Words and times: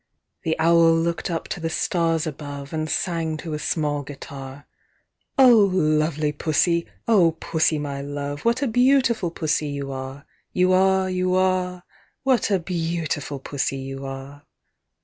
The 0.41 0.57
Owl 0.57 0.95
looked 0.95 1.29
up 1.29 1.47
to 1.49 1.59
the 1.59 1.69
stars 1.69 2.25
above, 2.25 2.73
And 2.73 2.89
sang 2.89 3.37
to 3.37 3.53
a 3.53 3.59
small 3.59 4.01
guitar, 4.01 4.65
"O 5.37 5.53
lovely 5.53 6.31
Pussy! 6.31 6.87
O 7.07 7.33
Pussy, 7.33 7.77
my 7.77 8.01
love, 8.01 8.43
What 8.43 8.63
a 8.63 8.67
beautiful 8.67 9.29
Pussy 9.29 9.67
you 9.67 9.91
are, 9.91 10.25
You 10.53 10.73
are, 10.73 11.07
You 11.07 11.35
are! 11.35 11.83
What 12.23 12.49
a 12.49 12.57
beautiful 12.57 13.37
Pussy 13.37 13.77
you 13.77 14.03
are!" 14.03 14.47